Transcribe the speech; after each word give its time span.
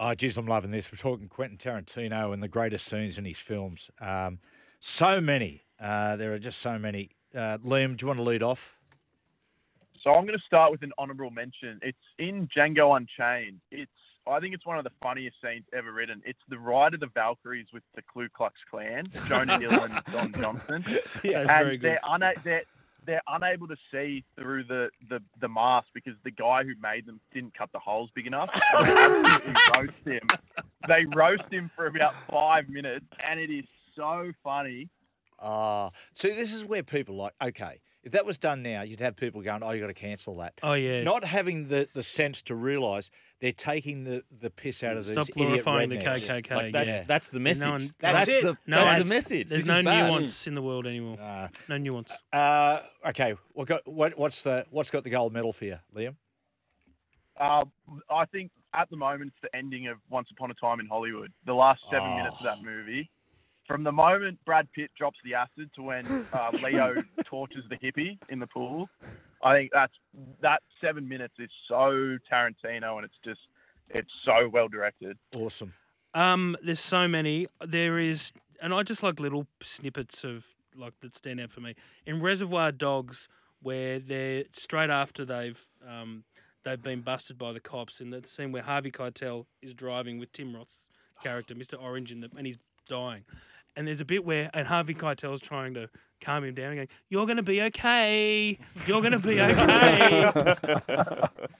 Oh, 0.00 0.14
geez, 0.14 0.36
I'm 0.36 0.46
loving 0.46 0.70
this. 0.72 0.90
We're 0.90 0.98
talking 0.98 1.28
Quentin 1.28 1.56
Tarantino 1.56 2.32
and 2.32 2.42
the 2.42 2.48
greatest 2.48 2.86
scenes 2.86 3.16
in 3.16 3.24
his 3.24 3.38
films. 3.38 3.90
Um, 4.00 4.40
so 4.80 5.20
many. 5.20 5.62
Uh, 5.80 6.16
there 6.16 6.32
are 6.34 6.38
just 6.38 6.58
so 6.60 6.78
many. 6.78 7.10
Uh, 7.34 7.58
Liam, 7.58 7.96
do 7.96 8.02
you 8.04 8.06
want 8.08 8.18
to 8.18 8.24
lead 8.24 8.42
off? 8.42 8.76
So 10.02 10.10
I'm 10.10 10.26
going 10.26 10.38
to 10.38 10.44
start 10.44 10.70
with 10.72 10.82
an 10.82 10.92
honourable 10.98 11.30
mention. 11.30 11.78
It's 11.82 11.96
in 12.18 12.48
Django 12.56 12.96
Unchained. 12.96 13.60
It's 13.70 13.90
I 14.26 14.40
think 14.40 14.54
it's 14.54 14.64
one 14.64 14.78
of 14.78 14.84
the 14.84 14.90
funniest 15.02 15.36
scenes 15.42 15.64
ever 15.74 15.92
written. 15.92 16.22
It's 16.24 16.38
the 16.48 16.58
ride 16.58 16.94
of 16.94 17.00
the 17.00 17.08
Valkyries 17.08 17.66
with 17.74 17.82
the 17.94 18.00
Ku 18.02 18.26
Klux 18.34 18.54
Klan, 18.70 19.06
Jonah 19.28 19.58
Hill 19.60 19.82
and 19.84 20.00
Don 20.12 20.32
Johnson, 20.32 20.82
Yeah, 21.22 21.40
and 21.40 21.46
very 21.48 21.76
good. 21.76 21.90
they're, 21.90 22.00
una- 22.10 22.32
they're 22.42 22.62
they're 23.06 23.22
unable 23.28 23.68
to 23.68 23.76
see 23.92 24.24
through 24.36 24.64
the, 24.64 24.88
the, 25.08 25.20
the 25.40 25.48
mask 25.48 25.88
because 25.94 26.14
the 26.24 26.30
guy 26.30 26.62
who 26.64 26.72
made 26.80 27.06
them 27.06 27.20
didn't 27.32 27.56
cut 27.56 27.70
the 27.72 27.78
holes 27.78 28.10
big 28.14 28.26
enough. 28.26 28.50
They 28.52 29.52
roast 29.78 30.04
him. 30.04 30.28
They 30.88 31.04
roast 31.14 31.50
him 31.50 31.70
for 31.74 31.86
about 31.86 32.14
five 32.30 32.68
minutes, 32.68 33.06
and 33.26 33.40
it 33.40 33.50
is 33.50 33.64
so 33.96 34.32
funny. 34.42 34.88
Ah, 35.44 35.90
see, 36.14 36.30
this 36.34 36.52
is 36.54 36.64
where 36.64 36.82
people 36.82 37.16
like, 37.16 37.34
okay, 37.42 37.80
if 38.02 38.12
that 38.12 38.24
was 38.24 38.38
done 38.38 38.62
now, 38.62 38.82
you'd 38.82 39.00
have 39.00 39.14
people 39.16 39.42
going, 39.42 39.62
oh, 39.62 39.70
you 39.72 39.80
got 39.80 39.88
to 39.88 39.94
cancel 39.94 40.36
that. 40.38 40.54
Oh, 40.62 40.72
yeah. 40.72 41.02
Not 41.02 41.22
having 41.24 41.68
the, 41.68 41.86
the 41.94 42.02
sense 42.02 42.40
to 42.42 42.54
realise 42.54 43.10
they're 43.40 43.52
taking 43.52 44.04
the, 44.04 44.24
the 44.40 44.48
piss 44.50 44.82
out 44.82 44.96
of 44.96 45.06
Stop 45.06 45.26
these 45.26 45.36
idiot 45.36 45.48
glorifying 45.64 45.88
the 45.90 45.96
rednecks. 45.98 46.26
KKK. 46.42 46.50
Like, 46.56 46.72
that's- 46.72 46.96
yeah. 47.00 47.04
that's 47.06 47.30
the 47.30 47.38
No 47.38 47.42
message. 47.44 47.66
one- 47.68 47.94
That's 48.00 48.28
it. 48.28 48.42
the- 48.42 48.56
no 48.66 48.76
that's 48.84 48.98
one- 49.00 49.08
the 49.08 49.14
message. 49.14 49.48
There's 49.48 49.60
This 49.66 49.68
no 49.68 49.78
is 49.80 49.84
bad. 49.84 50.06
nuance 50.08 50.46
in 50.46 50.54
the 50.54 50.62
world 50.62 50.86
anymore. 50.86 51.18
Uh, 51.20 51.48
no 51.68 51.76
nuance. 51.76 52.12
uh, 52.32 52.80
okay, 53.08 53.34
what 53.52 53.68
got, 53.68 53.86
what, 53.86 54.16
what's 54.18 54.42
the 54.42 54.64
what's 54.70 54.90
got 54.90 55.04
the 55.04 55.10
gold 55.10 55.32
medal 55.34 55.52
for 55.52 55.64
you, 55.66 55.78
Liam? 55.94 56.16
Uh, 57.38 57.64
I 58.10 58.24
think 58.26 58.50
at 58.74 58.88
the 58.90 58.96
moment 58.96 59.32
it's 59.34 59.40
the 59.42 59.56
ending 59.56 59.88
of 59.88 59.96
Once 60.08 60.28
Upon 60.30 60.50
a 60.50 60.54
Time 60.54 60.78
in 60.80 60.86
Hollywood. 60.86 61.32
The 61.46 61.54
last 61.54 61.80
seven 61.90 62.08
Oh. 62.10 62.16
minutes 62.16 62.36
of 62.38 62.44
that 62.44 62.62
movie. 62.62 63.10
From 63.66 63.82
the 63.82 63.92
moment 63.92 64.38
Brad 64.44 64.68
Pitt 64.72 64.90
drops 64.96 65.18
the 65.24 65.34
acid 65.34 65.70
to 65.76 65.82
when 65.82 66.06
uh, 66.32 66.50
Leo 66.62 67.02
tortures 67.24 67.64
the 67.70 67.76
hippie 67.76 68.18
in 68.28 68.38
the 68.38 68.46
pool, 68.46 68.88
I 69.42 69.54
think 69.54 69.70
that's 69.72 69.92
that 70.42 70.62
seven 70.80 71.08
minutes 71.08 71.34
is 71.38 71.50
so 71.68 72.18
Tarantino 72.30 72.96
and 72.96 73.04
it's 73.04 73.14
just 73.24 73.40
it's 73.90 74.10
so 74.24 74.48
well 74.52 74.68
directed. 74.68 75.16
Awesome. 75.36 75.74
Um, 76.14 76.56
there's 76.62 76.80
so 76.80 77.08
many. 77.08 77.48
There 77.64 77.98
is, 77.98 78.32
and 78.62 78.72
I 78.72 78.82
just 78.82 79.02
like 79.02 79.18
little 79.18 79.46
snippets 79.62 80.24
of 80.24 80.44
like 80.76 80.94
that 81.00 81.16
stand 81.16 81.40
out 81.40 81.50
for 81.50 81.60
me. 81.60 81.74
In 82.06 82.20
Reservoir 82.20 82.72
Dogs, 82.72 83.28
where 83.62 83.98
they're 83.98 84.44
straight 84.52 84.90
after 84.90 85.24
they've 85.24 85.60
um, 85.86 86.24
they've 86.64 86.80
been 86.80 87.00
busted 87.00 87.38
by 87.38 87.52
the 87.52 87.60
cops, 87.60 88.00
in 88.00 88.10
that 88.10 88.28
scene 88.28 88.52
where 88.52 88.62
Harvey 88.62 88.90
Keitel 88.90 89.46
is 89.60 89.74
driving 89.74 90.18
with 90.18 90.32
Tim 90.32 90.54
Roth's 90.54 90.86
character, 91.22 91.54
Mr. 91.54 91.80
Orange, 91.80 92.12
in 92.12 92.20
the, 92.20 92.30
and 92.36 92.46
he's 92.46 92.58
dying. 92.88 93.24
And 93.76 93.88
there's 93.88 94.00
a 94.00 94.04
bit 94.04 94.24
where, 94.24 94.50
and 94.54 94.68
Harvey 94.68 94.94
Keitel's 94.94 95.40
trying 95.40 95.74
to 95.74 95.88
calm 96.20 96.44
him 96.44 96.54
down, 96.54 96.66
and 96.68 96.76
going, 96.76 96.88
"You're 97.08 97.26
going 97.26 97.38
to 97.38 97.42
be 97.42 97.60
okay. 97.62 98.56
You're 98.86 99.00
going 99.02 99.12
to 99.12 99.18
be 99.18 99.40
okay." 99.40 100.30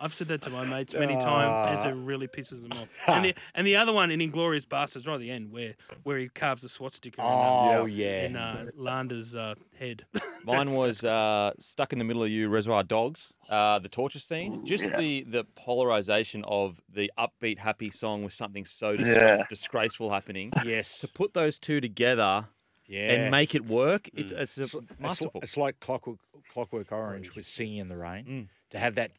I've 0.00 0.12
said 0.12 0.26
that 0.28 0.42
to 0.42 0.50
my 0.50 0.64
mates 0.64 0.92
many 0.92 1.14
times, 1.14 1.78
and 1.78 1.90
it 1.90 2.04
really 2.04 2.26
pisses 2.26 2.62
them 2.68 2.72
off. 2.78 2.88
And 3.06 3.26
the, 3.26 3.34
and 3.54 3.64
the 3.66 3.76
other 3.76 3.92
one 3.92 4.10
in 4.10 4.18
Inglourious 4.20 4.66
Basterds, 4.66 5.06
right 5.06 5.14
at 5.14 5.20
the 5.20 5.30
end, 5.30 5.52
where 5.52 5.74
where 6.02 6.18
he 6.18 6.28
carves 6.28 6.62
the 6.62 6.68
swastika 6.68 7.20
Oh, 7.22 7.70
in, 7.70 7.78
uh, 7.80 7.84
yeah. 7.84 8.26
in 8.26 8.36
uh, 8.36 8.66
Landa's 8.76 9.34
uh, 9.36 9.54
head. 9.78 10.04
Mine 10.44 10.66
That's- 10.66 10.74
was 10.76 11.04
uh, 11.04 11.52
stuck 11.60 11.92
in 11.92 11.98
the 11.98 12.04
middle 12.04 12.22
of 12.22 12.30
you, 12.30 12.48
Reservoir 12.48 12.82
Dogs, 12.82 13.32
uh, 13.48 13.78
the 13.78 13.88
torture 13.88 14.18
scene. 14.18 14.64
Just 14.64 14.84
Yeah. 14.84 14.96
the 14.98 15.22
the 15.22 15.44
polarization 15.56 16.44
of 16.46 16.80
the 16.92 17.10
upbeat, 17.18 17.58
happy 17.58 17.90
song 17.90 18.24
with 18.24 18.32
something 18.32 18.64
so 18.64 18.96
dis- 18.96 19.16
Yeah. 19.20 19.44
disgraceful 19.48 20.10
happening. 20.10 20.52
Yes. 20.64 20.98
To 21.00 21.08
put 21.08 21.34
those 21.34 21.58
two 21.58 21.80
together 21.80 22.48
Yeah. 22.86 23.12
and 23.12 23.30
make 23.30 23.54
it 23.54 23.64
work, 23.66 24.08
it's 24.14 24.32
it's, 24.32 24.56
a 24.58 24.62
It's, 24.62 24.74
it's, 24.74 25.00
masterful. 25.00 25.40
it's 25.42 25.56
like 25.56 25.78
Clockwork, 25.80 26.18
Clockwork 26.52 26.90
Orange 26.92 27.34
with 27.34 27.46
Singing 27.46 27.78
in 27.78 27.88
the 27.88 27.96
Rain. 27.96 28.24
Mm. 28.26 28.48
To 28.70 28.78
have 28.78 28.94
that 28.96 29.10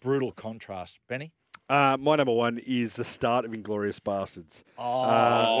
brutal 0.00 0.32
contrast. 0.32 0.98
Benny? 1.08 1.32
Uh, 1.68 1.96
my 1.98 2.16
number 2.16 2.32
one 2.32 2.58
is 2.66 2.96
the 2.96 3.04
start 3.04 3.44
of 3.44 3.52
Inglourious 3.52 3.98
Basterds. 4.00 4.62
Oh, 4.76 4.82
Uh, 5.02 5.06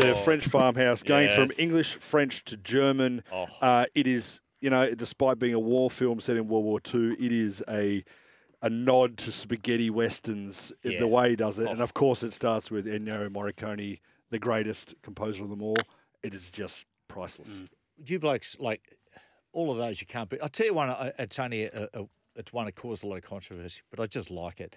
The 0.00 0.14
French 0.14 0.46
farmhouse, 0.46 1.02
going 1.02 1.28
from 1.30 1.50
English, 1.58 1.94
French 1.94 2.44
to 2.44 2.56
German. 2.56 3.22
Oh. 3.32 3.46
Uh, 3.60 3.86
it 3.94 4.06
is, 4.06 4.40
you 4.60 4.70
know, 4.70 4.94
despite 4.94 5.38
being 5.38 5.54
a 5.54 5.58
war 5.60 5.90
film 5.90 6.20
set 6.20 6.36
in 6.36 6.48
World 6.48 6.64
War 6.64 6.80
II, 6.92 7.12
it 7.24 7.32
is 7.32 7.62
a 7.68 8.04
a 8.60 8.68
nod 8.68 9.16
to 9.18 9.30
spaghetti 9.30 9.88
westerns 9.88 10.72
Yeah. 10.82 10.98
the 10.98 11.06
way 11.06 11.30
he 11.30 11.36
does 11.36 11.60
it. 11.60 11.68
Oh. 11.68 11.70
And 11.72 11.80
of 11.80 11.94
course, 11.94 12.24
it 12.24 12.32
starts 12.32 12.70
with 12.72 12.86
Ennio 12.86 13.28
Morricone, 13.28 14.00
the 14.30 14.38
greatest 14.40 14.94
composer 15.02 15.44
of 15.44 15.48
them 15.50 15.62
all. 15.62 15.76
It 16.24 16.34
is 16.34 16.50
just 16.50 16.84
priceless. 17.06 17.60
you 18.04 18.18
blokes 18.18 18.56
like 18.58 18.96
all 19.52 19.70
of 19.70 19.78
those 19.78 20.00
you 20.00 20.08
can't 20.08 20.28
beat. 20.28 20.40
I'll 20.42 20.48
tell 20.48 20.66
you 20.66 20.74
one. 20.74 20.88
uh, 20.90 21.12
It's 21.20 21.38
only 21.38 21.64
a, 21.66 21.88
a, 21.94 22.04
it's 22.34 22.52
one 22.52 22.66
that 22.66 22.72
caused 22.74 23.04
a 23.04 23.06
lot 23.06 23.16
of 23.18 23.22
controversy, 23.22 23.80
but 23.90 24.00
I 24.00 24.06
just 24.06 24.28
like 24.30 24.60
it. 24.60 24.74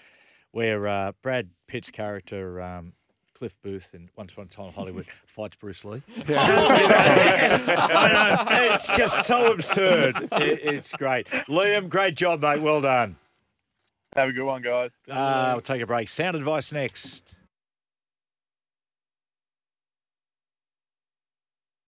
Where 0.51 0.85
uh, 0.87 1.13
Brad 1.23 1.49
Pitt's 1.67 1.89
character 1.89 2.61
um, 2.61 2.93
Cliff 3.41 3.59
Booth 3.63 3.95
in 3.95 4.07
Once 4.15 4.33
Upon 4.33 4.45
a 4.45 4.49
Time 4.49 4.67
in 4.67 4.73
Hollywood 4.73 5.07
fights 5.25 5.55
Bruce 5.55 5.83
Lee. 5.83 6.03
I 6.27 7.57
know 8.45 8.73
it's 8.75 8.87
just 8.91 9.25
so 9.25 9.51
absurd. 9.51 10.29
It, 10.33 10.59
it's 10.63 10.93
great. 10.93 11.25
Liam, 11.49 11.89
great 11.89 12.13
job, 12.13 12.43
mate. 12.43 12.61
Well 12.61 12.81
done. 12.81 13.15
Have 14.15 14.29
a 14.29 14.31
good 14.31 14.45
one, 14.45 14.61
guys. 14.61 14.91
Uh, 15.09 15.53
we'll 15.55 15.61
take 15.61 15.81
a 15.81 15.87
break. 15.87 16.07
Sound 16.07 16.35
advice 16.35 16.71
next. 16.71 17.33